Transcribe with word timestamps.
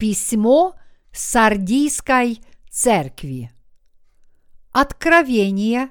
Письмо 0.00 0.76
Сардийской 1.12 2.40
церкви. 2.70 3.50
Откровение, 4.72 5.90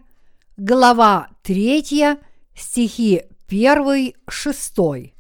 глава 0.58 1.30
3, 1.44 2.18
стихи 2.56 3.22
1-6. 3.48 5.14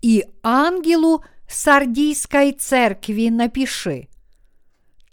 И 0.00 0.24
ангелу 0.44 1.24
Сардийской 1.48 2.52
церкви 2.52 3.30
напиши. 3.30 4.10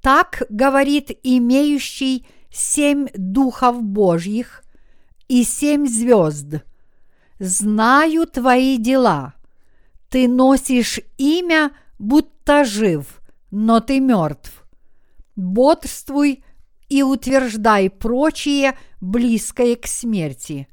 Так 0.03 0.43
говорит 0.49 1.09
имеющий 1.23 2.27
семь 2.51 3.07
духов 3.15 3.81
Божьих 3.81 4.63
и 5.27 5.43
семь 5.43 5.87
звезд. 5.87 6.61
Знаю 7.39 8.27
твои 8.27 8.77
дела. 8.77 9.33
Ты 10.09 10.27
носишь 10.27 10.99
имя, 11.17 11.71
будто 11.97 12.32
жив, 12.63 13.21
но 13.51 13.79
ты 13.79 13.99
мертв. 13.99 14.65
Бодрствуй 15.35 16.43
и 16.89 17.01
утверждай 17.03 17.89
прочие, 17.89 18.77
близкое 19.01 19.75
к 19.75 19.87
смерти. 19.87 20.67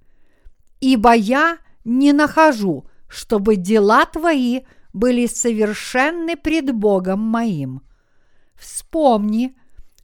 Ибо 0.80 1.14
я 1.14 1.58
не 1.84 2.12
нахожу, 2.12 2.86
чтобы 3.08 3.56
дела 3.56 4.04
твои 4.04 4.62
были 4.92 5.26
совершенны 5.26 6.36
пред 6.36 6.74
Богом 6.74 7.20
моим. 7.20 7.82
Вспомни, 8.54 9.56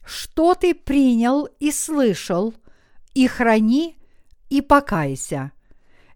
что 0.05 0.55
ты 0.55 0.73
принял 0.73 1.45
и 1.59 1.71
слышал, 1.71 2.53
и 3.13 3.27
храни, 3.27 3.97
и 4.49 4.61
покайся. 4.61 5.51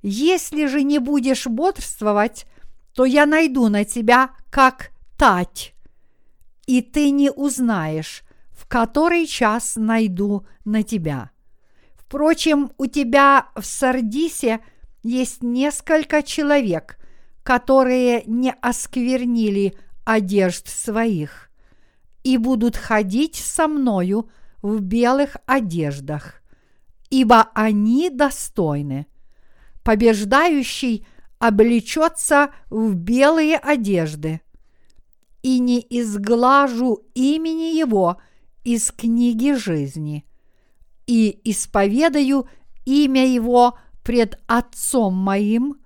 Если 0.02 0.66
же 0.66 0.84
не 0.84 1.00
будешь 1.00 1.46
бодрствовать, 1.46 2.46
то 2.96 3.06
я 3.06 3.26
найду 3.26 3.68
на 3.68 3.86
тебя 3.86 4.32
как 4.50 4.92
тать, 5.22 5.76
и 6.66 6.82
ты 6.82 7.12
не 7.12 7.30
узнаешь, 7.30 8.24
в 8.50 8.66
который 8.66 9.28
час 9.28 9.76
найду 9.76 10.48
на 10.66 10.82
тебя. 10.82 11.30
Впрочем, 11.96 12.72
у 12.80 12.88
тебя 12.88 13.50
в 13.56 13.64
Сардисе 13.64 14.62
есть 15.04 15.44
несколько 15.44 16.24
человек, 16.24 16.98
которые 17.44 18.24
не 18.26 18.52
осквернили 18.52 19.76
одежд 20.06 20.68
своих 20.68 21.52
и 22.24 22.38
будут 22.38 22.76
ходить 22.76 23.36
со 23.36 23.68
мною 23.68 24.32
в 24.64 24.82
белых 24.82 25.38
одеждах, 25.46 26.42
ибо 27.12 27.52
они 27.54 28.10
достойны. 28.10 29.06
Побеждающий 29.84 31.06
облечется 31.38 32.50
в 32.72 32.96
белые 32.96 33.58
одежды, 33.58 34.42
и 35.44 35.60
не 35.60 35.86
изглажу 35.90 37.00
имени 37.14 37.78
его 37.78 38.18
из 38.64 38.92
книги 38.92 39.54
жизни, 39.54 40.26
и 41.08 41.40
исповедаю 41.44 42.48
имя 42.86 43.26
его 43.26 43.78
пред 44.04 44.40
Отцом 44.48 45.16
моим 45.16 45.78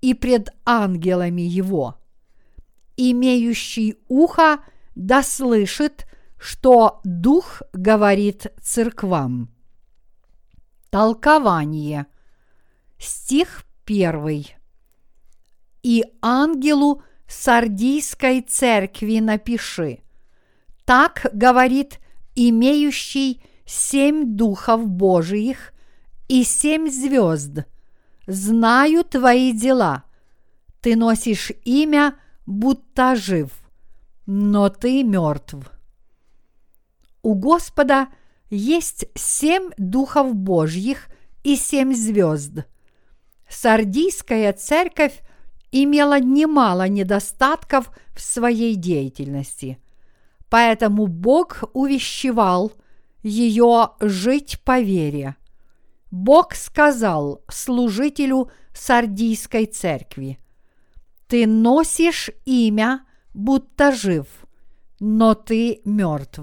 и 0.00 0.14
пред 0.14 0.50
ангелами 0.64 1.42
его. 1.42 1.96
Имеющий 2.96 3.96
ухо 4.08 4.60
да 4.94 5.22
слышит, 5.22 6.06
что 6.38 7.00
Дух 7.04 7.62
говорит 7.72 8.46
церквам. 8.62 9.50
Толкование. 10.90 12.06
Стих 12.98 13.64
первый. 13.84 14.54
И 15.82 16.04
ангелу 16.22 17.02
Сардийской 17.34 18.40
церкви 18.42 19.18
напиши. 19.18 20.00
Так 20.84 21.26
говорит 21.32 21.98
имеющий 22.34 23.42
семь 23.66 24.36
духов 24.36 24.86
Божиих 24.86 25.72
и 26.28 26.44
семь 26.44 26.90
звезд. 26.90 27.64
Знаю 28.26 29.04
твои 29.04 29.52
дела. 29.52 30.04
Ты 30.80 30.96
носишь 30.96 31.52
имя, 31.64 32.16
будто 32.46 33.16
жив– 33.16 33.50
но 34.26 34.68
ты 34.68 35.02
мертв. 35.02 35.56
У 37.22 37.34
Господа 37.34 38.08
есть 38.50 39.06
семь 39.14 39.70
духов 39.76 40.34
Божьих 40.34 41.08
и 41.42 41.56
семь 41.56 41.94
звезд. 41.94 42.64
Сардийская 43.48 44.52
церковь 44.52 45.20
имела 45.82 46.20
немало 46.20 46.88
недостатков 46.88 47.90
в 48.14 48.20
своей 48.20 48.76
деятельности, 48.76 49.78
поэтому 50.48 51.06
Бог 51.06 51.64
увещевал 51.72 52.72
ее 53.22 53.90
жить 54.00 54.60
по 54.64 54.80
вере. 54.80 55.36
Бог 56.10 56.54
сказал 56.54 57.42
служителю 57.48 58.50
Сардийской 58.72 59.66
церкви, 59.66 60.38
«Ты 61.26 61.46
носишь 61.46 62.30
имя– 62.44 63.04
будто 63.34 63.92
жив, 63.92 64.26
но 65.00 65.34
ты 65.34 65.82
мертв. 65.84 66.40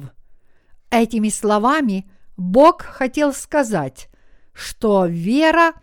Этими 0.91 1.29
словами 1.29 2.11
Бог 2.37 2.81
хотел 2.81 3.33
сказать, 3.33 4.09
что 4.53 5.05
вера 5.05 5.73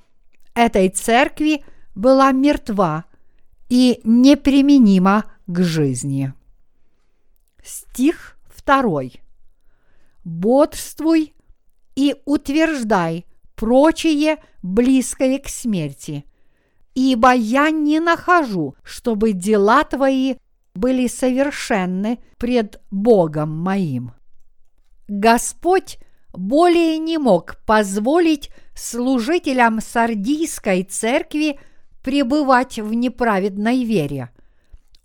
этой 0.55 0.91
церкви 0.91 1.65
была 1.95 2.31
мертва 2.33 3.07
и 3.69 4.01
неприменима 4.05 5.25
к 5.47 5.63
жизни. 5.63 6.33
Стих 7.63 8.39
второй. 8.49 9.21
Бодрствуй 10.25 11.35
и 11.97 12.17
утверждай 12.25 13.27
прочее 13.55 14.39
близкое 14.63 15.39
к 15.39 15.49
смерти, 15.49 16.25
ибо 16.95 17.33
я 17.33 17.71
не 17.71 18.01
нахожу, 18.01 18.77
чтобы 18.83 19.33
дела 19.33 19.85
твои 19.85 20.37
были 20.75 21.09
совершенны 21.09 22.21
пред 22.39 22.81
Богом 22.91 23.51
моим. 23.51 24.13
Господь 25.09 25.99
более 26.33 26.99
не 26.99 27.19
мог 27.19 27.57
позволить 27.67 28.51
служителям 28.75 29.81
Сардийской 29.81 30.85
церкви 30.85 31.59
пребывать 32.09 32.79
в 32.79 32.95
неправедной 32.95 33.85
вере. 33.85 34.31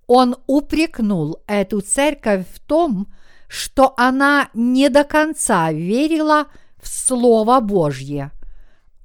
Он 0.07 0.37
упрекнул 0.47 1.43
эту 1.47 1.81
церковь 1.81 2.45
в 2.55 2.61
том, 2.61 3.07
что 3.49 3.93
она 3.97 4.47
не 4.53 4.87
до 4.87 5.03
конца 5.03 5.73
верила 5.73 6.47
в 6.81 6.87
Слово 6.87 7.59
Божье. 7.59 8.31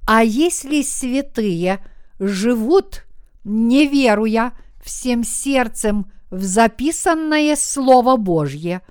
А 0.07 0.23
если 0.23 0.81
святые 0.81 1.85
живут, 2.19 3.03
не 3.43 3.85
веруя 3.85 4.53
всем 4.81 5.25
сердцем 5.25 6.09
в 6.31 6.41
записанное 6.41 7.57
Слово 7.57 8.15
Божье, 8.15 8.81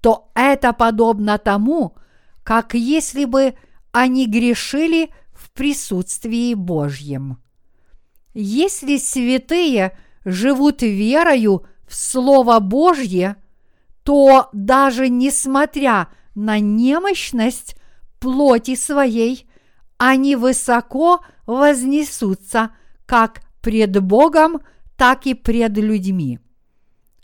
то 0.00 0.30
это 0.34 0.72
подобно 0.72 1.36
тому, 1.36 1.94
как 2.42 2.72
если 2.72 3.26
бы 3.26 3.54
они 3.92 4.26
грешили 4.26 5.10
в 5.34 5.50
присутствии 5.50 6.54
Божьем. 6.54 7.36
Если 8.38 8.98
святые 8.98 9.96
живут 10.26 10.82
верою 10.82 11.64
в 11.88 11.96
Слово 11.96 12.60
Божье, 12.60 13.36
то 14.02 14.50
даже 14.52 15.08
несмотря 15.08 16.08
на 16.34 16.58
немощность 16.58 17.76
плоти 18.20 18.74
своей, 18.74 19.48
они 19.96 20.36
высоко 20.36 21.24
вознесутся 21.46 22.72
как 23.06 23.40
пред 23.62 24.02
Богом, 24.02 24.60
так 24.98 25.24
и 25.24 25.32
пред 25.32 25.78
людьми. 25.78 26.38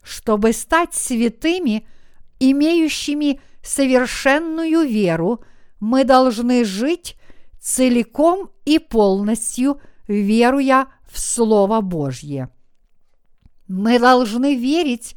Чтобы 0.03 0.55
стать 0.55 0.94
святыми, 0.94 1.87
имеющими 2.41 3.38
совершенную 3.62 4.88
веру, 4.88 5.44
мы 5.79 6.05
должны 6.05 6.65
жить 6.65 7.17
целиком 7.61 8.50
и 8.65 8.79
полностью, 8.79 9.79
веруя 10.08 10.87
в 11.10 11.19
Слово 11.19 11.81
Божье. 11.81 12.49
Мы 13.69 13.99
должны 13.99 14.56
верить 14.56 15.16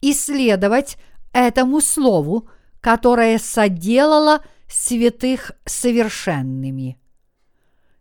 и 0.00 0.12
следовать 0.12 0.98
этому 1.32 1.80
Слову, 1.80 2.48
которое 2.80 3.38
соделало 3.38 4.44
святых 4.68 5.52
совершенными. 5.64 6.98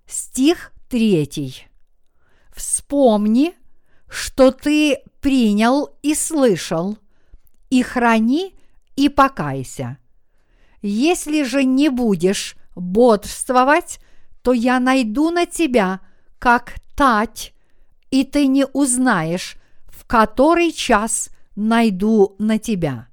Стих 0.06 0.72
третий. 0.90 1.68
Вспомни, 2.56 3.54
что 4.08 4.52
ты 4.52 5.00
принял 5.22 5.90
и 6.04 6.14
слышал, 6.14 6.98
и 7.70 7.82
храни 7.82 8.54
и 8.96 9.10
покайся. 9.10 9.98
Если 10.82 11.44
же 11.44 11.64
не 11.64 11.90
будешь 11.90 12.56
бодрствовать, 12.76 14.00
то 14.44 14.54
я 14.54 14.80
найду 14.80 15.32
на 15.32 15.48
тебя, 15.48 16.02
как 16.46 16.76
тать, 16.96 17.56
и 18.12 18.24
ты 18.24 18.46
не 18.46 18.68
узнаешь, 18.68 19.58
в 19.88 20.06
который 20.06 20.72
час 20.72 21.30
найду 21.56 22.36
на 22.38 22.60
тебя. 22.60 23.08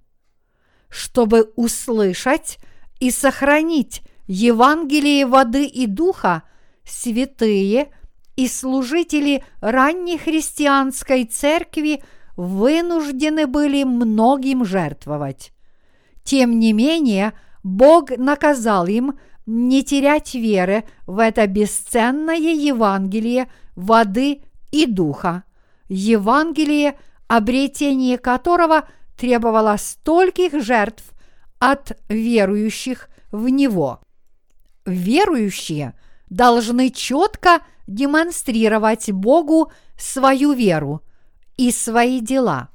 Чтобы 0.90 1.50
услышать 1.56 2.58
и 3.00 3.10
сохранить 3.10 4.02
Евангелие 4.26 5.24
воды 5.24 5.64
и 5.64 5.86
духа, 5.86 6.42
святые 6.84 7.88
и 8.36 8.48
служители 8.48 9.42
ранней 9.62 10.18
христианской 10.18 11.24
церкви 11.24 12.04
вынуждены 12.36 13.46
были 13.46 13.84
многим 13.84 14.62
жертвовать. 14.62 15.54
Тем 16.22 16.58
не 16.58 16.74
менее, 16.74 17.32
Бог 17.62 18.10
наказал 18.10 18.86
им 18.88 19.18
не 19.46 19.82
терять 19.82 20.34
веры 20.34 20.84
в 21.06 21.18
это 21.18 21.46
бесценное 21.46 22.36
Евангелие 22.36 23.50
воды 23.74 24.42
и 24.70 24.86
духа, 24.86 25.44
Евангелие, 25.88 26.96
обретение 27.28 28.18
которого 28.18 28.88
требовало 29.16 29.76
стольких 29.78 30.62
жертв 30.62 31.04
от 31.58 31.98
верующих 32.08 33.08
в 33.30 33.48
него. 33.48 34.00
Верующие 34.84 35.94
должны 36.28 36.90
четко 36.90 37.60
демонстрировать 37.86 39.10
Богу 39.10 39.72
свою 39.98 40.52
веру 40.52 41.02
и 41.56 41.70
свои 41.70 42.20
дела, 42.20 42.70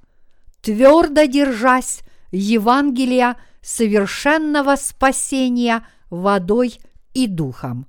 твердо 0.62 1.26
держась 1.26 2.02
Евангелия 2.32 3.38
совершенного 3.62 4.76
спасения 4.76 5.86
водой 6.10 6.80
и 7.14 7.28
духом. 7.28 7.88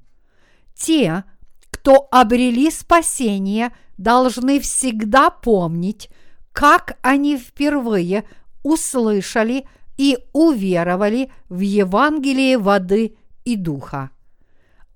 Те, 0.75 1.25
кто 1.71 2.09
обрели 2.11 2.71
спасение, 2.71 3.73
должны 3.97 4.61
всегда 4.61 5.31
помнить, 5.31 6.09
как 6.53 6.99
они 7.03 7.37
впервые 7.37 8.25
услышали 8.63 9.67
и 9.97 10.19
уверовали 10.33 11.31
в 11.49 11.61
Евангелие 11.61 12.59
воды 12.59 13.17
и 13.45 13.57
духа. 13.57 14.11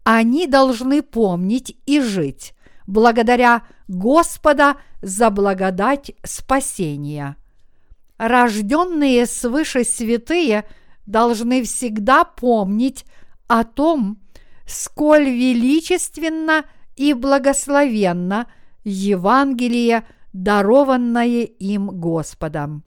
Они 0.05 0.47
должны 0.47 1.03
помнить 1.03 1.77
и 1.87 2.01
жить 2.01 2.55
благодаря 2.87 3.63
Господа 3.89 4.77
за 5.01 5.31
благодать 5.31 6.13
спасения. 6.25 7.37
Рожденные 8.19 9.27
свыше 9.27 9.85
святые 9.85 10.65
должны 11.07 11.63
всегда 11.63 12.25
помнить 12.25 13.05
о 13.47 13.65
том, 13.65 14.19
сколь 14.67 15.25
величественно 15.25 16.65
и 16.97 17.13
благословенно 17.15 18.47
Евангелие, 18.85 20.07
дарованное 20.33 21.43
им 21.45 21.89
Господом. 21.89 22.85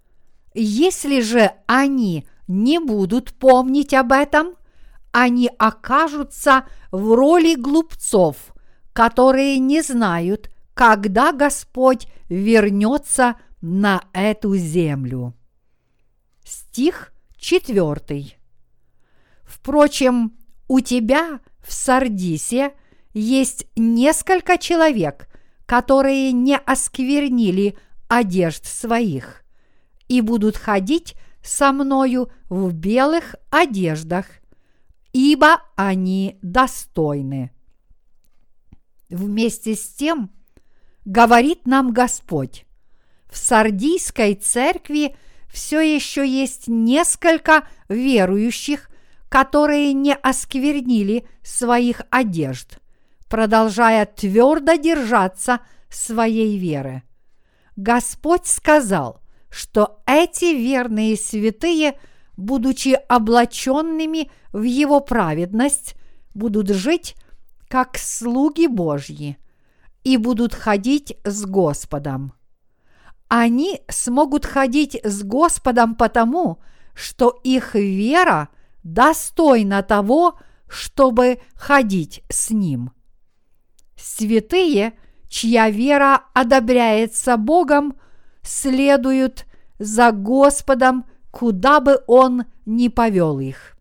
Если 0.53 1.21
же 1.21 1.51
они 1.67 2.25
не 2.47 2.79
будут 2.79 3.33
помнить 3.33 3.93
об 3.93 4.11
этом, 4.11 4.55
они 5.11 5.49
окажутся 5.57 6.65
в 6.91 7.13
роли 7.13 7.55
глупцов, 7.55 8.35
которые 8.93 9.59
не 9.59 9.81
знают, 9.81 10.49
когда 10.73 11.31
Господь 11.31 12.07
вернется 12.29 13.35
на 13.61 14.03
эту 14.13 14.55
землю. 14.55 15.33
Стих 16.43 17.13
четвертый. 17.45 18.37
Впрочем, 19.43 20.35
у 20.67 20.79
тебя 20.79 21.41
в 21.63 21.71
Сардисе 21.71 22.73
есть 23.13 23.67
несколько 23.75 24.57
человек, 24.57 25.27
которые 25.67 26.31
не 26.31 26.57
осквернили 26.57 27.77
одежд 28.07 28.65
своих 28.65 29.43
и 30.07 30.21
будут 30.21 30.57
ходить 30.57 31.13
со 31.43 31.71
мною 31.71 32.31
в 32.49 32.73
белых 32.73 33.35
одеждах, 33.51 34.25
ибо 35.13 35.61
они 35.75 36.39
достойны. 36.41 37.51
Вместе 39.07 39.75
с 39.75 39.87
тем, 39.89 40.31
говорит 41.05 41.67
нам 41.67 41.93
Господь, 41.93 42.65
в 43.29 43.37
Сардийской 43.37 44.33
церкви 44.33 45.15
все 45.55 45.79
еще 45.79 46.27
есть 46.27 46.67
несколько 46.67 47.65
верующих, 47.87 48.89
которые 49.29 49.93
не 49.93 50.13
осквернили 50.13 51.25
своих 51.43 52.01
одежд, 52.09 52.79
продолжая 53.29 54.05
твердо 54.05 54.73
держаться 54.75 55.61
своей 55.89 56.57
веры. 56.57 57.03
Господь 57.77 58.47
сказал, 58.47 59.21
что 59.49 60.01
эти 60.05 60.53
верные 60.53 61.15
святые, 61.15 61.97
будучи 62.35 62.89
облаченными 63.07 64.29
в 64.51 64.63
Его 64.63 64.99
праведность, 64.99 65.95
будут 66.33 66.67
жить 66.67 67.15
как 67.69 67.97
слуги 67.97 68.67
Божьи 68.67 69.37
и 70.03 70.17
будут 70.17 70.53
ходить 70.53 71.17
с 71.23 71.45
Господом. 71.45 72.33
Они 73.27 73.81
смогут 73.89 74.45
ходить 74.45 74.99
с 75.03 75.23
Господом 75.23 75.95
потому, 75.95 76.59
что 76.93 77.39
их 77.43 77.75
вера 77.75 78.49
достойна 78.83 79.83
того, 79.83 80.39
чтобы 80.67 81.39
ходить 81.55 82.23
с 82.29 82.51
Ним. 82.51 82.91
Святые, 83.95 84.93
чья 85.27 85.69
вера 85.69 86.23
одобряется 86.33 87.37
Богом, 87.37 87.95
следуют 88.41 89.45
за 89.79 90.11
Господом, 90.11 91.05
куда 91.31 91.79
бы 91.79 92.01
Он 92.07 92.45
ни 92.65 92.87
повел 92.87 93.39
их. 93.39 93.77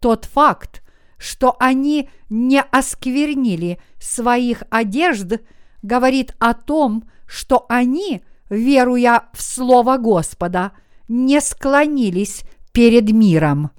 Тот 0.00 0.26
факт, 0.26 0.82
что 1.16 1.56
они 1.58 2.10
не 2.28 2.60
осквернили 2.60 3.80
своих 4.00 4.64
одежд, 4.68 5.40
говорит 5.82 6.34
о 6.38 6.52
том, 6.54 7.08
что 7.26 7.64
они, 7.68 8.22
веруя 8.50 9.28
в 9.32 9.42
Слово 9.42 9.96
Господа, 9.96 10.72
не 11.08 11.40
склонились 11.40 12.44
перед 12.72 13.10
миром. 13.10 13.70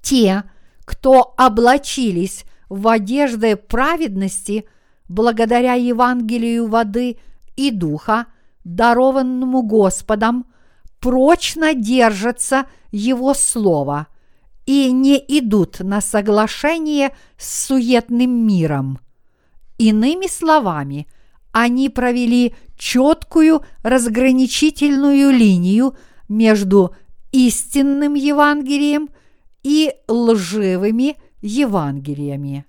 Те, 0.00 0.44
кто 0.84 1.34
облачились 1.36 2.44
в 2.68 2.88
одежды 2.88 3.56
праведности 3.56 4.66
благодаря 5.08 5.74
Евангелию 5.74 6.68
воды 6.68 7.18
и 7.56 7.70
духа, 7.70 8.26
дарованному 8.64 9.62
Господом, 9.62 10.46
прочно 11.00 11.74
держатся 11.74 12.66
Его 12.90 13.34
Слова 13.34 14.06
и 14.66 14.92
не 14.92 15.16
идут 15.16 15.80
на 15.80 16.00
соглашение 16.00 17.14
с 17.36 17.66
суетным 17.66 18.46
миром. 18.46 19.00
Иными 19.78 20.28
словами, 20.28 21.08
они 21.52 21.88
провели 21.88 22.54
четкую 22.76 23.62
разграничительную 23.82 25.30
линию 25.30 25.96
между 26.28 26.94
истинным 27.30 28.14
Евангелием 28.14 29.10
и 29.62 29.94
лживыми 30.08 31.16
Евангелиями. 31.40 32.64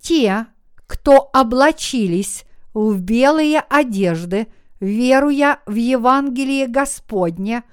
Те, 0.00 0.46
кто 0.86 1.28
облачились 1.32 2.44
в 2.72 3.00
белые 3.00 3.60
одежды, 3.60 4.48
веруя 4.80 5.60
в 5.66 5.74
Евангелие 5.74 6.66
Господне, 6.66 7.64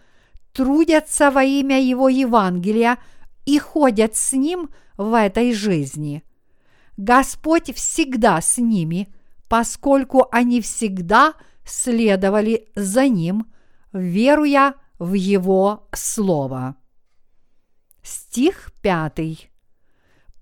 трудятся 0.52 1.32
во 1.32 1.44
имя 1.44 1.82
Его 1.82 2.10
Евангелия 2.10 2.98
и 3.46 3.60
ходят 3.60 4.16
с 4.16 4.34
Ним 4.34 4.70
в 4.98 5.14
этой 5.14 5.54
жизни. 5.54 6.24
Господь 6.98 7.76
всегда 7.76 8.40
с 8.40 8.58
ними, 8.58 9.14
поскольку 9.48 10.28
они 10.32 10.62
всегда 10.62 11.34
следовали 11.66 12.68
за 12.76 13.08
Ним, 13.08 13.48
веруя 13.94 14.76
в 15.00 15.14
Его 15.14 15.88
Слово. 15.94 16.76
Стих 18.02 18.72
пятый 18.82 19.50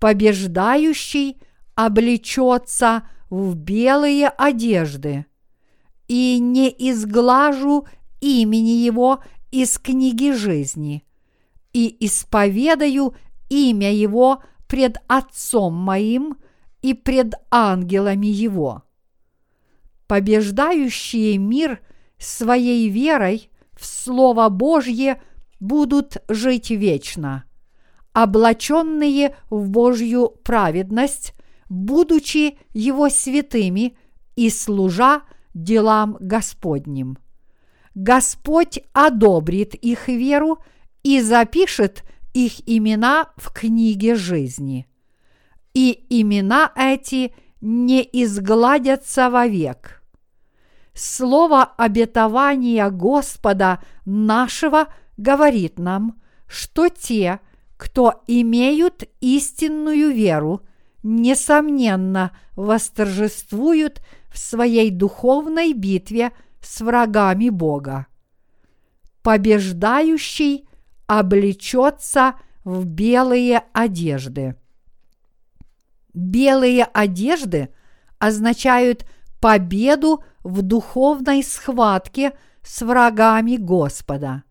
побеждающий 0.04 1.40
облечется 1.74 3.08
в 3.30 3.54
белые 3.54 4.28
одежды, 4.28 5.24
и 6.08 6.38
не 6.38 6.68
изглажу 6.68 7.86
имени 8.20 8.84
его 8.84 9.22
из 9.50 9.78
книги 9.78 10.32
жизни, 10.32 11.04
и 11.72 11.96
исповедаю 12.04 13.14
имя 13.48 13.94
его 13.94 14.42
пред 14.66 14.98
Отцом 15.06 15.72
моим 15.72 16.36
и 16.82 16.92
пред 16.92 17.32
ангелами 17.50 18.26
его. 18.26 18.82
Побеждающие 20.06 21.38
мир 21.38 21.80
своей 22.18 22.88
верой 22.88 23.50
в 23.72 23.86
Слово 23.86 24.48
Божье 24.48 25.22
будут 25.60 26.18
жить 26.28 26.70
вечно– 26.70 27.44
облаченные 28.14 29.36
в 29.50 29.68
Божью 29.68 30.28
праведность, 30.44 31.34
будучи 31.68 32.58
Его 32.72 33.10
святыми 33.10 33.98
и 34.36 34.48
служа 34.48 35.22
делам 35.52 36.16
Господним. 36.20 37.18
Господь 37.94 38.80
одобрит 38.92 39.74
их 39.74 40.08
веру 40.08 40.58
и 41.02 41.20
запишет 41.20 42.04
их 42.32 42.66
имена 42.66 43.30
в 43.36 43.52
книге 43.52 44.14
жизни. 44.14 44.86
И 45.74 46.04
имена 46.08 46.72
эти 46.76 47.34
не 47.64 48.06
изгладятся 48.12 49.30
вовек. 49.30 50.02
Слово 50.92 51.64
обетования 51.64 52.90
Господа 52.90 53.82
нашего 54.04 54.88
говорит 55.16 55.78
нам, 55.78 56.20
что 56.46 56.90
те, 56.90 57.40
кто 57.78 58.22
имеют 58.26 59.04
истинную 59.22 60.12
веру, 60.12 60.60
несомненно 61.02 62.36
восторжествуют 62.54 64.02
в 64.30 64.38
своей 64.38 64.90
духовной 64.90 65.72
битве 65.72 66.32
с 66.60 66.82
врагами 66.82 67.48
Бога. 67.48 68.06
Побеждающий 69.22 70.68
облечется 71.06 72.34
в 72.62 72.84
белые 72.84 73.64
одежды. 73.72 74.54
Белые 76.14 76.84
одежды 76.84 77.70
означают 78.18 79.04
победу 79.40 80.24
в 80.44 80.62
духовной 80.62 81.42
схватке 81.42 82.32
с 82.62 82.82
врагами 82.82 83.56
Господа. 83.56 84.44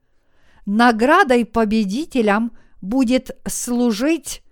Наградой 0.65 1.46
победителям 1.46 2.51
будет 2.82 3.32
служить 3.48 4.43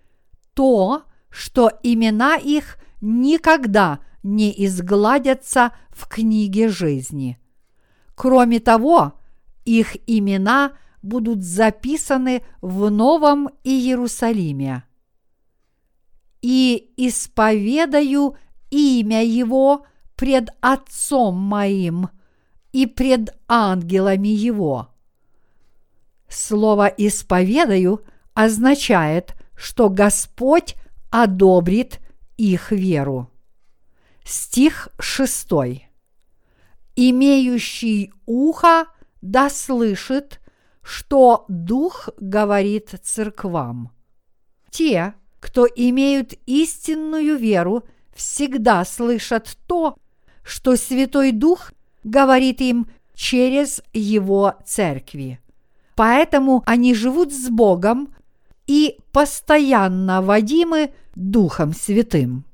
то, 0.53 1.03
что 1.29 1.71
имена 1.83 2.37
их 2.37 2.77
никогда 3.01 3.99
не 4.23 4.53
изгладятся 4.65 5.73
в 5.89 6.07
книге 6.07 6.69
жизни. 6.69 7.39
Кроме 8.15 8.59
того, 8.59 9.13
их 9.65 9.97
имена 10.07 10.73
будут 11.01 11.43
записаны 11.43 12.43
в 12.61 12.89
Новом 12.89 13.49
Иерусалиме. 13.63 14.83
И 16.41 16.91
исповедаю 16.97 18.35
имя 18.69 19.23
Его 19.23 19.85
пред 20.15 20.49
Отцом 20.61 21.35
моим 21.35 22.09
и 22.71 22.85
пред 22.85 23.35
ангелами 23.47 24.29
Его. 24.29 24.89
Слово 26.29 26.87
«исповедаю» 26.87 28.03
означает, 28.33 29.35
что 29.55 29.89
Господь 29.89 30.75
одобрит 31.11 31.99
их 32.37 32.71
веру. 32.71 33.29
Стих 34.23 34.89
6. 34.99 35.49
Имеющий 36.95 38.13
ухо 38.25 38.85
да 39.21 39.49
слышит, 39.49 40.39
что 40.81 41.45
Дух 41.47 42.09
говорит 42.19 42.95
церквам. 43.03 43.91
Те, 44.69 45.13
кто 45.41 45.67
имеют 45.67 46.35
истинную 46.45 47.35
веру, 47.35 47.83
всегда 48.15 48.85
слышат 48.85 49.57
то, 49.67 49.97
что 50.43 50.77
Святой 50.77 51.31
Дух 51.33 51.73
говорит 52.03 52.61
им 52.61 52.87
через 53.13 53.81
Его 53.91 54.53
церкви. 54.65 55.41
Поэтому 55.95 56.63
они 56.65 56.93
живут 56.93 57.33
с 57.33 57.49
Богом 57.49 58.13
и 58.67 58.97
постоянно 59.11 60.21
водимы 60.21 60.93
Духом 61.15 61.73
Святым. 61.73 62.45